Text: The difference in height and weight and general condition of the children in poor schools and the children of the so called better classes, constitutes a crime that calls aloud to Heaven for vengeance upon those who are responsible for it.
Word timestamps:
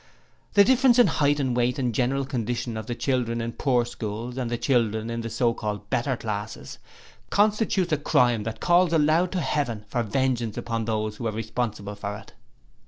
The 0.53 0.63
difference 0.63 0.97
in 0.97 1.05
height 1.05 1.39
and 1.39 1.55
weight 1.55 1.77
and 1.77 1.93
general 1.93 2.25
condition 2.25 2.75
of 2.75 2.87
the 2.87 2.95
children 2.95 3.39
in 3.39 3.51
poor 3.51 3.85
schools 3.85 4.35
and 4.35 4.49
the 4.49 4.57
children 4.57 5.11
of 5.11 5.21
the 5.21 5.29
so 5.29 5.53
called 5.53 5.87
better 5.91 6.17
classes, 6.17 6.79
constitutes 7.29 7.93
a 7.93 7.97
crime 7.97 8.41
that 8.41 8.59
calls 8.59 8.93
aloud 8.93 9.31
to 9.33 9.41
Heaven 9.41 9.85
for 9.87 10.01
vengeance 10.01 10.57
upon 10.57 10.85
those 10.85 11.17
who 11.17 11.27
are 11.27 11.31
responsible 11.31 11.93
for 11.93 12.17
it. 12.17 12.33